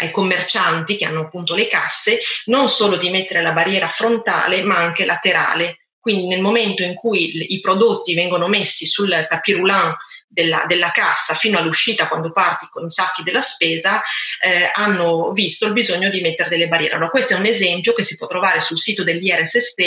ai 0.00 0.10
commercianti 0.10 0.96
che 0.96 1.04
hanno 1.04 1.20
appunto 1.20 1.54
le 1.54 1.68
casse 1.68 2.18
non 2.46 2.68
solo 2.68 2.96
di 2.96 3.10
mettere 3.10 3.42
la 3.42 3.52
barriera 3.52 3.88
frontale 3.88 4.62
ma 4.62 4.76
anche 4.76 5.04
laterale. 5.04 5.80
Quindi 6.06 6.28
nel 6.28 6.40
momento 6.40 6.84
in 6.84 6.94
cui 6.94 7.52
i 7.52 7.58
prodotti 7.58 8.14
vengono 8.14 8.46
messi 8.46 8.86
sul 8.86 9.26
tapis 9.28 9.56
roulant 9.56 9.96
della, 10.28 10.64
della, 10.68 10.92
cassa 10.92 11.34
fino 11.34 11.58
all'uscita 11.58 12.06
quando 12.06 12.30
parti 12.30 12.68
con 12.70 12.84
i 12.84 12.90
sacchi 12.90 13.24
della 13.24 13.40
spesa, 13.40 14.00
eh, 14.40 14.70
hanno 14.72 15.32
visto 15.32 15.66
il 15.66 15.72
bisogno 15.72 16.08
di 16.08 16.20
mettere 16.20 16.48
delle 16.48 16.68
barriere. 16.68 16.94
Allora, 16.94 17.10
questo 17.10 17.34
è 17.34 17.36
un 17.36 17.46
esempio 17.46 17.92
che 17.92 18.04
si 18.04 18.16
può 18.16 18.28
trovare 18.28 18.60
sul 18.60 18.78
sito 18.78 19.02
dell'IRSST 19.02 19.80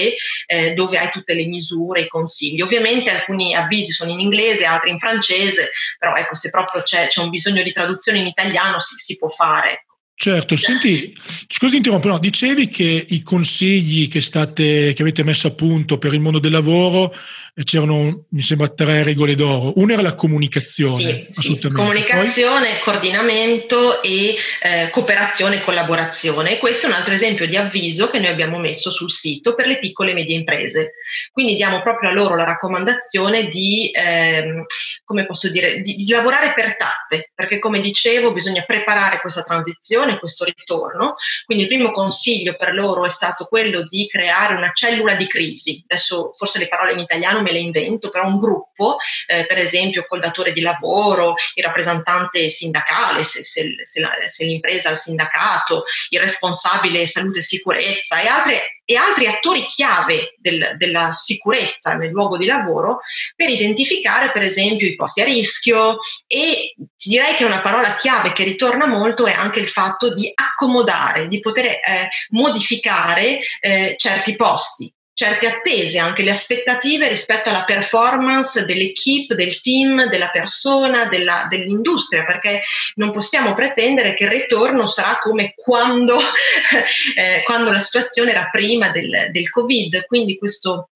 eh, 0.48 0.74
dove 0.74 0.98
hai 0.98 1.10
tutte 1.10 1.34
le 1.34 1.46
misure, 1.46 2.02
i 2.02 2.08
consigli. 2.10 2.60
Ovviamente 2.60 3.12
alcuni 3.12 3.56
avvisi 3.56 3.94
sono 3.94 4.12
in 4.12 4.20
inglese, 4.20 4.66
altri 4.66 4.90
in 4.90 5.00
francese, 5.00 5.72
però 5.98 6.16
ecco, 6.16 6.36
se 6.36 6.50
proprio 6.50 6.82
c'è, 6.82 7.08
c'è 7.08 7.22
un 7.22 7.30
bisogno 7.30 7.64
di 7.64 7.72
traduzione 7.72 8.18
in 8.18 8.28
italiano 8.28 8.82
si, 8.82 8.96
si 8.98 9.16
può 9.16 9.30
fare. 9.30 9.86
Certo, 10.22 10.58
senti, 10.58 11.18
scusi 11.48 11.78
interrompo, 11.78 12.10
no, 12.10 12.20
dicevi 12.20 12.68
che 12.68 13.06
i 13.08 13.22
consigli 13.22 14.10
che, 14.10 14.20
state, 14.20 14.92
che 14.92 15.02
avete 15.02 15.24
messo 15.24 15.48
a 15.48 15.52
punto 15.52 15.98
per 15.98 16.14
il 16.14 16.20
mondo 16.20 16.40
del 16.40 16.52
lavoro 16.52 17.16
c'erano, 17.64 18.26
mi 18.30 18.42
sembra, 18.42 18.68
tre 18.70 19.04
regole 19.04 19.36
d'oro. 19.36 19.74
Una 19.76 19.94
era 19.94 20.02
la 20.02 20.16
comunicazione, 20.16 20.98
sì, 21.00 21.28
assolutamente. 21.36 21.68
Sì. 21.68 21.70
Comunicazione, 21.70 22.68
Poi... 22.68 22.80
coordinamento 22.80 24.02
e 24.02 24.36
eh, 24.62 24.90
cooperazione 24.92 25.56
e 25.56 25.62
collaborazione. 25.62 26.58
questo 26.58 26.88
è 26.88 26.90
un 26.90 26.96
altro 26.96 27.14
esempio 27.14 27.48
di 27.48 27.56
avviso 27.58 28.10
che 28.10 28.20
noi 28.20 28.30
abbiamo 28.30 28.60
messo 28.60 28.92
sul 28.92 29.12
sito 29.12 29.56
per 29.56 29.68
le 29.68 29.80
piccole 29.80 30.12
e 30.12 30.14
medie 30.16 30.36
imprese. 30.36 30.94
Quindi 31.32 31.56
diamo 31.56 31.82
proprio 31.82 32.10
a 32.10 32.14
loro 32.14 32.36
la 32.36 32.44
raccomandazione 32.46 33.48
di, 33.48 33.90
ehm, 33.94 34.66
come 35.10 35.26
posso 35.26 35.50
dire, 35.50 35.82
di, 35.82 35.96
di 35.96 36.08
lavorare 36.12 36.54
per 36.54 36.76
tappe, 36.76 37.32
perché 37.34 37.58
come 37.58 37.82
dicevo 37.82 38.32
bisogna 38.32 38.62
preparare 38.62 39.20
questa 39.20 39.42
transizione, 39.42 40.20
questo 40.20 40.44
ritorno. 40.46 41.16
Quindi 41.46 41.64
il 41.64 41.70
primo 41.70 41.92
consiglio 41.92 42.56
per 42.56 42.76
loro 42.76 43.06
è 43.06 43.10
stato 43.10 43.46
quello 43.46 43.82
di 43.82 44.06
creare 44.08 44.54
una 44.54 44.70
cellula 44.72 45.16
di 45.16 45.26
crisi. 45.26 45.84
Adesso 45.88 46.34
forse 46.36 46.60
le 46.60 46.68
parole 46.68 46.92
in 46.92 47.00
italiano 47.00 47.42
me 47.42 47.52
le 47.52 47.58
invento, 47.58 48.12
però 48.12 48.28
un 48.28 48.38
gruppo, 48.38 48.98
eh, 49.26 49.48
per 49.48 49.58
esempio 49.58 50.06
col 50.08 50.20
datore 50.20 50.52
di 50.52 50.62
lavoro, 50.62 51.34
il 51.56 51.64
rappresentante 51.64 52.48
sindacale, 52.50 53.24
se, 53.24 53.42
se, 53.42 53.78
se, 53.82 54.00
la, 54.02 54.12
se 54.28 54.46
l'impresa 54.46 54.90
ha 54.90 54.92
il 54.92 54.98
sindacato, 54.98 55.86
il 56.10 56.20
responsabile 56.20 57.08
salute 57.08 57.40
e 57.40 57.42
sicurezza 57.42 58.22
e, 58.22 58.28
altre, 58.28 58.79
e 58.90 58.96
altri 58.96 59.28
attori 59.28 59.68
chiave 59.68 60.34
del, 60.40 60.74
della 60.76 61.14
sicurezza 61.14 61.94
nel 61.94 62.10
luogo 62.10 62.38
di 62.38 62.48
lavoro 62.48 63.02
per 63.36 63.48
identificare 63.48 64.32
per 64.32 64.42
esempio 64.42 64.88
i 64.88 64.96
posti 64.96 65.22
a 65.22 65.26
rischio. 65.26 65.98
E 66.26 66.74
direi 66.98 67.36
che 67.36 67.46
una 67.46 67.62
parola 67.62 67.94
chiave 67.98 68.34
che 68.34 68.44
ritorna 68.44 68.88
molto 68.88 69.28
è 69.28 69.32
anche 69.32 69.60
il 69.60 69.70
fatto 69.70 70.12
di 70.12 70.32
accomodare, 70.34 71.28
di 71.28 71.40
poter 71.40 71.66
eh, 71.66 72.10
modificare 72.30 73.40
eh, 73.60 73.94
certi 73.96 74.36
posti 74.36 74.92
certe 75.20 75.48
attese, 75.48 76.00
anche 76.00 76.24
le 76.24 76.32
aspettative 76.32 77.10
rispetto 77.10 77.50
alla 77.50 77.66
performance 77.66 78.64
dell'equipe, 78.64 79.36
del 79.36 79.60
team, 79.60 80.08
della 80.08 80.30
persona, 80.30 81.08
della, 81.08 81.46
dell'industria, 81.50 82.24
perché 82.24 82.62
non 82.96 83.12
possiamo 83.12 83.54
pretendere 83.54 84.14
che 84.14 84.24
il 84.24 84.30
ritorno 84.30 84.88
sarà 84.88 85.20
come 85.20 85.56
quando, 85.58 86.18
eh, 87.18 87.44
quando 87.44 87.74
la 87.74 87.80
situazione 87.80 88.32
era 88.32 88.48
prima 88.50 88.92
del, 88.92 89.28
del 89.30 89.50
Covid. 89.50 90.06
Quindi 90.06 90.38
questo 90.38 90.92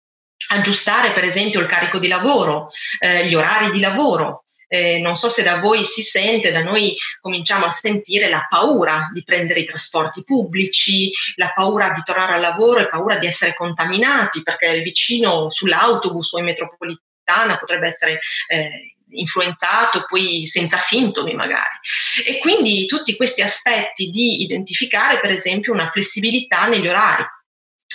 aggiustare 0.49 1.11
per 1.11 1.23
esempio 1.23 1.59
il 1.59 1.67
carico 1.67 1.99
di 1.99 2.07
lavoro, 2.07 2.69
eh, 2.99 3.27
gli 3.27 3.35
orari 3.35 3.71
di 3.71 3.79
lavoro, 3.79 4.43
eh, 4.73 4.97
non 4.99 5.15
so 5.15 5.29
se 5.29 5.43
da 5.43 5.59
voi 5.59 5.85
si 5.85 6.01
sente, 6.01 6.51
da 6.51 6.63
noi 6.63 6.95
cominciamo 7.19 7.65
a 7.65 7.69
sentire 7.69 8.27
la 8.27 8.47
paura 8.49 9.09
di 9.13 9.23
prendere 9.23 9.59
i 9.59 9.65
trasporti 9.65 10.23
pubblici, 10.23 11.11
la 11.35 11.51
paura 11.53 11.91
di 11.91 12.01
tornare 12.03 12.33
al 12.33 12.41
lavoro 12.41 12.79
e 12.79 12.89
paura 12.89 13.19
di 13.19 13.27
essere 13.27 13.53
contaminati 13.53 14.41
perché 14.41 14.69
il 14.69 14.81
vicino 14.81 15.51
sull'autobus 15.51 16.33
o 16.33 16.39
in 16.39 16.45
metropolitana 16.45 17.57
potrebbe 17.59 17.87
essere 17.87 18.19
eh, 18.47 18.95
influenzato 19.09 20.05
poi 20.07 20.47
senza 20.47 20.79
sintomi 20.79 21.35
magari. 21.35 21.77
E 22.25 22.39
quindi 22.39 22.87
tutti 22.87 23.15
questi 23.15 23.43
aspetti 23.43 24.09
di 24.09 24.41
identificare 24.41 25.19
per 25.19 25.29
esempio 25.29 25.71
una 25.71 25.87
flessibilità 25.87 26.65
negli 26.65 26.87
orari 26.87 27.23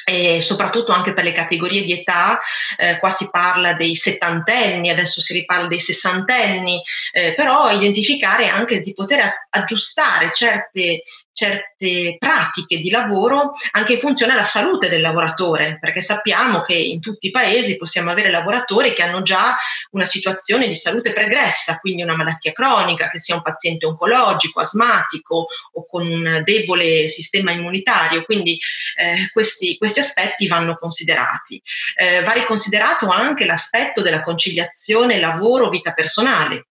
e 0.09 0.41
soprattutto 0.41 0.93
anche 0.93 1.13
per 1.13 1.23
le 1.23 1.33
categorie 1.33 1.85
di 1.85 1.93
età, 1.93 2.41
eh, 2.79 2.99
qua 2.99 3.11
si 3.11 3.29
parla 3.31 3.75
dei 3.75 3.95
settantenni, 3.95 4.89
adesso 4.89 5.21
si 5.21 5.35
riparla 5.35 5.69
dei 5.69 5.81
sessantenni, 5.81 6.81
eh, 7.13 7.35
però 7.35 7.71
identificare 7.71 8.49
anche 8.49 8.81
di 8.81 8.95
poter 8.95 9.47
aggiustare 9.51 10.31
certe 10.33 11.03
certe 11.39 12.17
pratiche 12.19 12.79
di 12.79 12.91
lavoro 12.91 13.53
anche 13.71 13.93
in 13.93 14.01
funzione 14.01 14.33
della 14.33 14.45
salute 14.45 14.89
del 14.89 15.01
lavoratore, 15.01 15.79
perché 15.81 16.01
sappiamo 16.01 16.63
che 16.63 16.75
in 16.75 17.01
tutti 17.01 17.29
i 17.29 17.31
paesi 17.31 17.77
possiamo 17.77 18.11
avere 18.11 18.33
lavoratori 18.33 18.93
che 18.93 19.05
hanno 19.05 19.23
già 19.23 19.57
una 19.93 20.05
situazione 20.05 20.67
di 20.67 20.75
salute 20.75 21.13
pregressa, 21.13 21.79
quindi 21.79 22.03
una 22.03 22.17
malattia 22.17 22.51
cronica, 22.51 23.09
che 23.09 23.21
sia 23.21 23.37
un 23.37 23.43
paziente 23.43 23.87
oncologico, 23.87 24.59
asmatico 24.59 25.47
o 25.75 25.87
con 25.87 26.05
un 26.09 26.43
debole 26.45 27.07
sistema 27.07 27.53
immunitario, 27.53 28.25
quindi 28.25 28.59
eh, 28.97 29.31
questi, 29.33 29.77
questi, 29.79 30.01
aspetti 30.01 30.49
vanno 30.49 30.77
considerati. 30.77 31.63
Eh, 31.95 32.23
va 32.23 32.33
riconsiderato 32.33 33.09
anche 33.09 33.45
l'aspetto 33.45 34.03
della 34.03 34.23
conciliazione 34.23 35.21
lavoro-vita 35.21 35.93
personale 35.93 36.68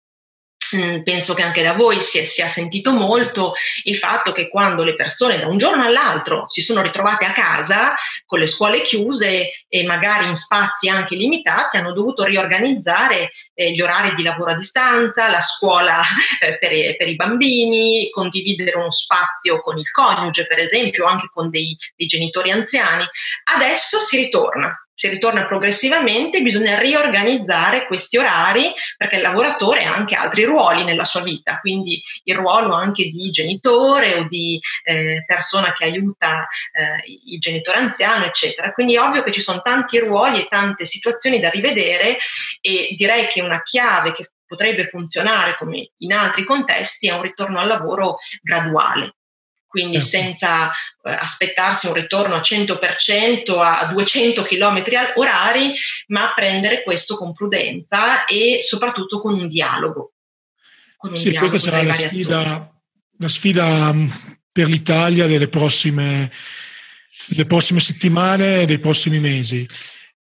penso 1.03 1.33
che 1.33 1.41
anche 1.41 1.63
da 1.63 1.73
voi 1.73 2.01
si, 2.01 2.25
sia 2.25 2.47
sentito 2.47 2.91
molto 2.91 3.53
il 3.83 3.97
fatto 3.97 4.31
che 4.31 4.49
quando 4.49 4.83
le 4.83 4.95
persone 4.95 5.39
da 5.39 5.47
un 5.47 5.57
giorno 5.57 5.83
all'altro 5.83 6.45
si 6.47 6.61
sono 6.61 6.81
ritrovate 6.81 7.25
a 7.25 7.31
casa 7.31 7.95
con 8.25 8.39
le 8.39 8.47
scuole 8.47 8.81
chiuse 8.81 9.65
e 9.67 9.83
magari 9.83 10.27
in 10.27 10.35
spazi 10.35 10.89
anche 10.89 11.15
limitati, 11.15 11.77
hanno 11.77 11.93
dovuto 11.93 12.23
riorganizzare 12.23 13.31
eh, 13.53 13.71
gli 13.71 13.81
orari 13.81 14.15
di 14.15 14.23
lavoro 14.23 14.51
a 14.51 14.55
distanza, 14.55 15.29
la 15.29 15.41
scuola 15.41 16.01
eh, 16.41 16.57
per, 16.57 16.95
per, 16.97 17.07
i 17.07 17.15
bambini, 17.15 18.09
condividere 18.09 18.77
uno 18.77 18.91
spazio 18.91 19.61
con 19.61 19.77
il 19.77 19.89
coniuge, 19.91 20.47
per 20.47 20.59
esempio, 20.59 21.05
anche 21.05 21.27
con 21.31 21.49
dei, 21.49 21.77
dei 21.95 22.07
genitori 22.07 22.51
anziani. 22.51 23.05
Adesso 23.55 23.99
si 23.99 24.17
ritorna 24.17 24.84
si 24.95 25.09
ritorna 25.09 25.45
progressivamente, 25.45 26.41
bisogna 26.41 26.79
riorganizzare 26.79 27.85
questi 27.85 28.17
orari 28.17 28.73
perché 28.95 29.17
il 29.17 29.21
lavoratore 29.21 29.83
ha 29.83 29.93
anche 29.93 30.15
altri 30.15 30.45
ruoli 30.45 30.83
nella 30.85 31.03
sua 31.03 31.21
vita, 31.21 31.59
quindi 31.59 32.01
il 32.23 32.35
ruolo 32.35 32.73
anche 32.73 33.03
di 33.03 33.29
genitore 33.29 34.15
o 34.15 34.23
di 34.27 34.59
eh, 34.83 35.23
persona 35.25 35.73
che 35.73 35.83
aiuta 35.83 36.47
eh, 36.71 37.03
il 37.25 37.39
genitore 37.39 37.77
anziano, 37.77 38.25
eccetera. 38.25 38.71
Quindi 38.71 38.95
è 38.95 39.01
ovvio 39.01 39.21
che 39.21 39.31
ci 39.31 39.41
sono 39.41 39.61
tanti 39.61 39.99
ruoli 39.99 40.39
e 40.39 40.47
tante 40.47 40.85
situazioni 40.85 41.39
da 41.39 41.49
rivedere 41.49 42.17
e 42.61 42.95
direi 42.97 43.27
che 43.27 43.41
una 43.41 43.61
chiave 43.61 44.13
che 44.13 44.29
potrebbe 44.47 44.85
funzionare 44.85 45.57
come 45.57 45.91
in 45.97 46.13
altri 46.13 46.43
contesti 46.45 47.09
è 47.09 47.13
un 47.13 47.21
ritorno 47.21 47.59
al 47.59 47.67
lavoro 47.67 48.17
graduale 48.41 49.15
quindi 49.75 49.99
certo. 49.99 50.07
senza 50.07 50.71
eh, 50.71 51.11
aspettarsi 51.11 51.87
un 51.87 51.93
ritorno 51.95 52.35
a 52.35 52.39
100% 52.39 53.59
a 53.59 53.89
200 53.91 54.43
km 54.43 54.83
orari, 55.15 55.73
ma 56.07 56.31
prendere 56.33 56.81
questo 56.81 57.17
con 57.17 57.33
prudenza 57.33 58.23
e 58.23 58.59
soprattutto 58.61 59.19
con 59.19 59.33
un 59.33 59.49
dialogo. 59.49 60.13
Con 60.95 61.09
un 61.09 61.17
sì, 61.17 61.31
dialogo 61.31 61.49
questa 61.49 61.69
sarà 61.69 61.83
la 61.83 61.91
sfida, 61.91 62.73
la 63.17 63.27
sfida, 63.27 63.93
mm, 63.93 64.09
per 64.49 64.67
l'Italia 64.67 65.27
delle 65.27 65.49
prossime 65.49 66.31
delle 67.27 67.45
prossime 67.45 67.81
settimane 67.81 68.61
e 68.61 68.65
dei 68.65 68.79
prossimi 68.79 69.19
mesi. 69.19 69.67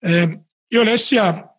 Eh, 0.01 0.41
io 0.67 0.81
Alessia 0.81 1.57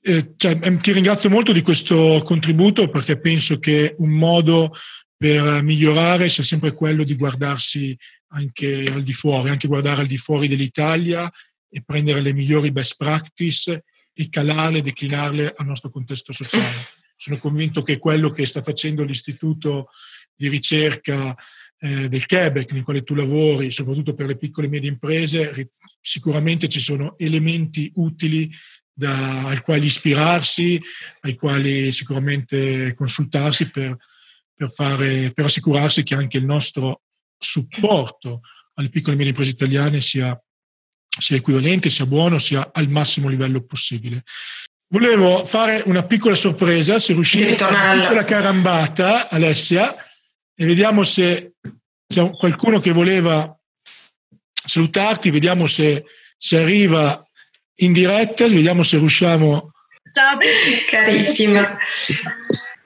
eh, 0.00 0.34
cioè, 0.36 0.56
ehm, 0.62 0.80
ti 0.80 0.92
ringrazio 0.92 1.28
molto 1.28 1.50
di 1.50 1.62
questo 1.62 2.22
contributo 2.24 2.88
perché 2.88 3.18
penso 3.18 3.58
che 3.58 3.96
un 3.98 4.10
modo 4.10 4.72
per 5.16 5.62
migliorare 5.62 6.28
sia 6.28 6.42
sempre 6.42 6.72
quello 6.72 7.02
di 7.02 7.16
guardarsi 7.16 7.96
anche 8.28 8.84
al 8.84 9.02
di 9.02 9.12
fuori, 9.12 9.50
anche 9.50 9.68
guardare 9.68 10.02
al 10.02 10.06
di 10.06 10.18
fuori 10.18 10.48
dell'Italia 10.48 11.30
e 11.68 11.82
prendere 11.84 12.20
le 12.20 12.32
migliori 12.32 12.70
best 12.70 12.96
practice 12.96 13.84
e 14.12 14.28
calarle, 14.28 14.82
declinarle 14.82 15.54
al 15.56 15.66
nostro 15.66 15.90
contesto 15.90 16.32
sociale. 16.32 16.88
Sono 17.16 17.38
convinto 17.38 17.82
che 17.82 17.98
quello 17.98 18.28
che 18.30 18.44
sta 18.44 18.62
facendo 18.62 19.02
l'Istituto 19.02 19.88
di 20.34 20.48
ricerca 20.48 21.34
eh, 21.78 22.08
del 22.10 22.26
Quebec, 22.26 22.72
nel 22.72 22.82
quale 22.82 23.02
tu 23.02 23.14
lavori, 23.14 23.70
soprattutto 23.70 24.14
per 24.14 24.26
le 24.26 24.36
piccole 24.36 24.66
e 24.66 24.70
medie 24.70 24.90
imprese, 24.90 25.70
sicuramente 25.98 26.68
ci 26.68 26.80
sono 26.80 27.16
elementi 27.18 27.90
utili 27.94 28.50
da, 28.92 29.46
ai 29.46 29.60
quali 29.60 29.86
ispirarsi, 29.86 30.80
ai 31.20 31.34
quali 31.36 31.90
sicuramente 31.90 32.92
consultarsi 32.94 33.70
per, 33.70 33.96
per, 34.56 34.72
fare, 34.72 35.32
per 35.32 35.44
assicurarsi 35.44 36.02
che 36.02 36.14
anche 36.14 36.38
il 36.38 36.44
nostro 36.44 37.02
supporto 37.38 38.40
alle 38.74 38.88
piccole 38.88 39.14
e 39.14 39.16
medie 39.16 39.32
imprese 39.32 39.52
italiane 39.52 40.00
sia, 40.00 40.38
sia 41.18 41.36
equivalente, 41.36 41.90
sia 41.90 42.06
buono, 42.06 42.38
sia 42.38 42.70
al 42.72 42.88
massimo 42.88 43.28
livello 43.28 43.62
possibile. 43.62 44.22
Volevo 44.88 45.44
fare 45.44 45.82
una 45.86 46.04
piccola 46.04 46.34
sorpresa, 46.34 46.98
se 46.98 47.12
riuscite, 47.12 47.62
una 47.62 48.00
piccola 48.00 48.24
carambata, 48.24 49.28
Alessia, 49.28 49.94
e 50.54 50.64
vediamo 50.64 51.02
se 51.02 51.54
c'è 52.06 52.28
qualcuno 52.30 52.78
che 52.78 52.92
voleva 52.92 53.58
salutarti, 54.52 55.30
vediamo 55.30 55.66
se, 55.66 56.04
se 56.38 56.58
arriva 56.58 57.20
in 57.80 57.92
diretta, 57.92 58.46
vediamo 58.46 58.82
se 58.82 58.98
riusciamo. 58.98 59.72
Ciao, 60.12 60.38
carissima. 60.88 61.76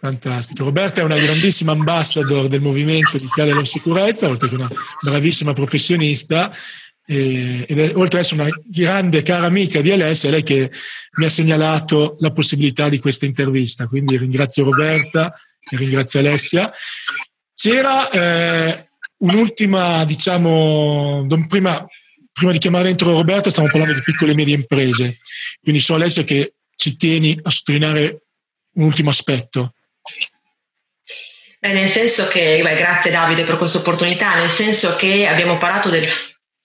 Fantastico. 0.00 0.64
Roberta 0.64 1.02
è 1.02 1.04
una 1.04 1.18
grandissima 1.18 1.72
ambassador 1.72 2.46
del 2.46 2.62
movimento 2.62 3.18
di 3.18 3.24
Italia 3.24 3.52
della 3.52 3.66
Sicurezza, 3.66 4.28
oltre 4.28 4.48
che 4.48 4.54
una 4.54 4.70
bravissima 5.02 5.52
professionista. 5.52 6.50
ed 7.04 7.78
è, 7.78 7.94
oltre 7.94 8.18
ad 8.18 8.24
essere 8.24 8.40
una 8.40 8.50
grande 8.64 9.20
cara 9.20 9.44
amica 9.44 9.82
di 9.82 9.90
Alessia, 9.90 10.30
è 10.30 10.32
lei 10.32 10.42
che 10.42 10.70
mi 11.18 11.24
ha 11.26 11.28
segnalato 11.28 12.16
la 12.20 12.30
possibilità 12.30 12.88
di 12.88 12.98
questa 12.98 13.26
intervista. 13.26 13.88
Quindi 13.88 14.16
ringrazio 14.16 14.64
Roberta 14.64 15.34
e 15.70 15.76
ringrazio 15.76 16.20
Alessia. 16.20 16.72
C'era 17.52 18.08
eh, 18.08 18.88
un'ultima, 19.18 20.06
diciamo, 20.06 21.26
prima, 21.46 21.84
prima, 22.32 22.52
di 22.52 22.58
chiamare 22.58 22.84
dentro 22.84 23.12
Roberta, 23.12 23.50
stiamo 23.50 23.68
parlando 23.68 23.92
di 23.92 24.02
piccole 24.02 24.32
e 24.32 24.34
medie 24.34 24.54
imprese. 24.54 25.18
Quindi 25.60 25.82
so 25.82 25.96
Alessia 25.96 26.22
che 26.22 26.54
ci 26.74 26.96
tieni 26.96 27.38
a 27.42 27.50
sottolineare 27.50 28.22
un 28.76 28.84
ultimo 28.84 29.10
aspetto. 29.10 29.74
Beh, 31.60 31.72
nel 31.72 31.88
senso 31.88 32.26
che, 32.26 32.60
beh, 32.62 32.74
grazie 32.74 33.10
Davide 33.10 33.44
per 33.44 33.58
questa 33.58 33.78
opportunità, 33.78 34.34
nel 34.36 34.48
senso 34.48 34.96
che 34.96 35.26
abbiamo 35.26 35.58
parlato 35.58 35.90
del, 35.90 36.08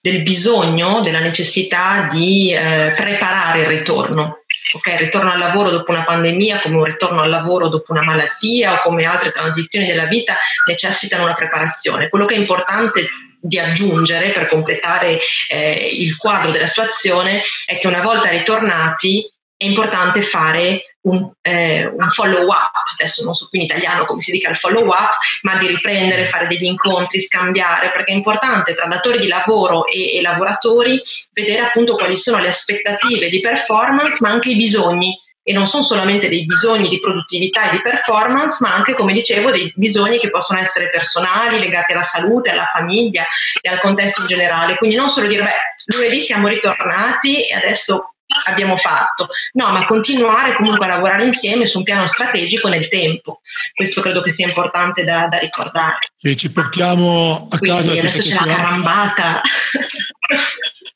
del 0.00 0.22
bisogno, 0.22 1.00
della 1.00 1.18
necessità 1.18 2.08
di 2.10 2.52
eh, 2.52 2.92
preparare 2.96 3.60
il 3.60 3.66
ritorno. 3.66 4.44
Okay, 4.72 4.94
il 4.94 5.00
ritorno 5.00 5.30
al 5.30 5.38
lavoro 5.38 5.70
dopo 5.70 5.92
una 5.92 6.02
pandemia, 6.02 6.60
come 6.60 6.76
un 6.76 6.84
ritorno 6.84 7.20
al 7.20 7.28
lavoro 7.28 7.68
dopo 7.68 7.92
una 7.92 8.02
malattia 8.02 8.72
o 8.72 8.80
come 8.80 9.04
altre 9.04 9.30
transizioni 9.32 9.86
della 9.86 10.06
vita 10.06 10.36
necessitano 10.66 11.24
una 11.24 11.34
preparazione. 11.34 12.08
Quello 12.08 12.24
che 12.24 12.34
è 12.34 12.38
importante 12.38 13.06
di 13.38 13.58
aggiungere 13.58 14.30
per 14.30 14.46
completare 14.46 15.18
eh, 15.48 15.88
il 15.92 16.16
quadro 16.16 16.50
della 16.50 16.66
situazione 16.66 17.42
è 17.66 17.78
che 17.78 17.86
una 17.86 18.00
volta 18.00 18.28
ritornati 18.28 19.28
è 19.56 19.64
importante 19.64 20.22
fare 20.22 20.95
un, 21.06 21.32
eh, 21.42 21.86
un, 21.86 22.08
follow 22.08 22.46
up, 22.46 22.72
adesso 22.98 23.24
non 23.24 23.34
so 23.34 23.46
qui 23.48 23.60
in 23.60 23.64
italiano 23.64 24.04
come 24.04 24.20
si 24.20 24.32
dica 24.32 24.50
il 24.50 24.56
follow 24.56 24.86
up, 24.86 25.18
ma 25.42 25.56
di 25.56 25.66
riprendere, 25.66 26.26
fare 26.26 26.46
degli 26.46 26.64
incontri, 26.64 27.20
scambiare, 27.20 27.92
perché 27.92 28.12
è 28.12 28.16
importante 28.16 28.74
tra 28.74 28.86
datori 28.86 29.18
di 29.18 29.28
lavoro 29.28 29.86
e, 29.86 30.16
e 30.16 30.20
lavoratori 30.20 31.00
vedere 31.32 31.62
appunto 31.62 31.94
quali 31.94 32.16
sono 32.16 32.38
le 32.38 32.48
aspettative 32.48 33.28
di 33.28 33.40
performance, 33.40 34.18
ma 34.20 34.30
anche 34.30 34.50
i 34.50 34.56
bisogni 34.56 35.16
e 35.48 35.52
non 35.52 35.68
sono 35.68 35.84
solamente 35.84 36.28
dei 36.28 36.44
bisogni 36.44 36.88
di 36.88 36.98
produttività 36.98 37.68
e 37.68 37.70
di 37.70 37.80
performance, 37.80 38.56
ma 38.62 38.74
anche, 38.74 38.94
come 38.94 39.12
dicevo, 39.12 39.52
dei 39.52 39.72
bisogni 39.76 40.18
che 40.18 40.28
possono 40.28 40.58
essere 40.58 40.90
personali, 40.90 41.60
legati 41.60 41.92
alla 41.92 42.02
salute, 42.02 42.50
alla 42.50 42.64
famiglia 42.64 43.24
e 43.60 43.68
al 43.68 43.78
contesto 43.78 44.22
in 44.22 44.26
generale. 44.26 44.74
Quindi 44.74 44.96
non 44.96 45.08
solo 45.08 45.28
dire, 45.28 45.44
beh, 45.44 45.94
lunedì 45.94 46.20
siamo 46.20 46.48
ritornati 46.48 47.46
e 47.46 47.54
adesso 47.54 48.15
abbiamo 48.46 48.76
fatto, 48.76 49.28
no, 49.52 49.70
ma 49.70 49.84
continuare 49.84 50.54
comunque 50.54 50.86
a 50.86 50.88
lavorare 50.88 51.24
insieme 51.24 51.66
su 51.66 51.78
un 51.78 51.84
piano 51.84 52.06
strategico 52.06 52.68
nel 52.68 52.88
tempo. 52.88 53.40
Questo 53.74 54.00
credo 54.00 54.20
che 54.20 54.30
sia 54.30 54.46
importante 54.46 55.04
da, 55.04 55.28
da 55.28 55.38
ricordare. 55.38 55.98
Sì, 56.16 56.36
ci 56.36 56.50
portiamo 56.50 57.48
a 57.50 57.58
Quindi 57.58 57.78
casa. 57.78 57.92
Adesso 57.92 58.22
c'è 58.22 58.34
la 58.34 58.54
carambata. 58.54 59.40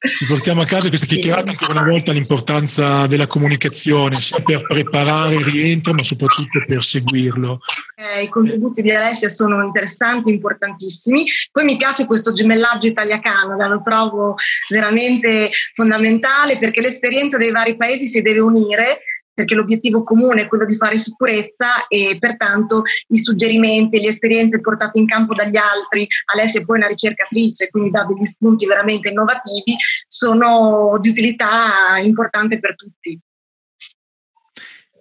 Ci 0.03 0.25
portiamo 0.25 0.63
a 0.63 0.65
casa 0.65 0.89
questa 0.89 1.05
chiacchierata 1.05 1.51
ancora 1.51 1.73
una 1.73 1.91
volta 1.91 2.11
l'importanza 2.11 3.07
della 3.07 3.27
comunicazione, 3.27 4.19
sia 4.19 4.41
per 4.41 4.63
preparare 4.63 5.35
il 5.35 5.45
rientro, 5.45 5.93
ma 5.93 6.03
soprattutto 6.03 6.65
per 6.67 6.83
seguirlo. 6.83 7.61
Eh, 7.97 8.23
I 8.23 8.29
contributi 8.31 8.81
di 8.81 8.91
Alessia 8.91 9.29
sono 9.29 9.63
interessanti, 9.63 10.31
importantissimi. 10.31 11.27
Poi 11.53 11.65
mi 11.65 11.77
piace 11.77 12.07
questo 12.07 12.33
gemellaggio 12.33 12.87
Italia-Canada, 12.87 13.67
lo 13.67 13.83
trovo 13.83 14.37
veramente 14.71 15.51
fondamentale 15.75 16.59
perché 16.59 16.81
l'esperienza 16.81 17.37
dei 17.37 17.51
vari 17.51 17.77
paesi 17.77 18.07
si 18.07 18.23
deve 18.23 18.41
unire 18.41 19.03
perché 19.41 19.55
l'obiettivo 19.55 20.03
comune 20.03 20.43
è 20.43 20.49
quello 20.49 20.67
di 20.67 20.77
fare 20.77 20.99
sicurezza 20.99 21.87
e 21.89 22.19
pertanto 22.19 22.83
i 23.09 23.19
suggerimenti 23.19 23.97
e 23.97 24.01
le 24.01 24.09
esperienze 24.09 24.61
portate 24.61 24.99
in 24.99 25.07
campo 25.07 25.35
dagli 25.35 25.57
altri, 25.57 26.07
Alessia 26.35 26.61
è 26.61 26.65
poi 26.65 26.77
una 26.77 26.87
ricercatrice, 26.87 27.71
quindi 27.71 27.91
dà 27.91 28.05
degli 28.05 28.25
spunti 28.25 28.67
veramente 28.67 29.09
innovativi, 29.09 29.77
sono 30.07 30.99
di 31.01 31.09
utilità 31.09 31.97
importante 32.03 32.59
per 32.59 32.75
tutti. 32.77 33.19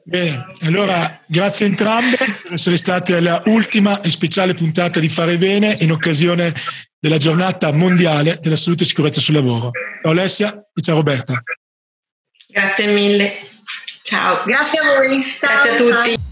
Bene, 0.03 0.47
allora 0.61 1.21
grazie 1.27 1.65
a 1.65 1.69
entrambe 1.69 2.15
per 2.17 2.53
essere 2.53 2.77
state 2.77 3.17
alla 3.17 3.43
ultima 3.45 4.01
e 4.01 4.09
speciale 4.09 4.53
puntata 4.53 4.99
di 4.99 5.09
Fare 5.09 5.37
Bene 5.37 5.75
in 5.79 5.91
occasione 5.91 6.53
della 6.97 7.17
giornata 7.17 7.71
mondiale 7.71 8.39
della 8.41 8.55
salute 8.55 8.83
e 8.83 8.87
sicurezza 8.87 9.19
sul 9.19 9.35
lavoro. 9.35 9.71
Ciao 10.01 10.11
Alessia 10.11 10.69
e 10.73 10.81
ciao 10.81 10.95
Roberta. 10.95 11.43
Grazie 12.47 12.87
mille. 12.87 13.48
Ciao. 14.09 14.41
Grazie 14.43 14.79
a 14.79 14.95
voi. 14.95 15.21
Ciao, 15.39 15.51
Grazie 15.51 15.69
a 15.69 15.75
tutti. 15.75 16.13
Ciao. 16.15 16.28